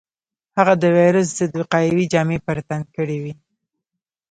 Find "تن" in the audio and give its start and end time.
2.67-2.81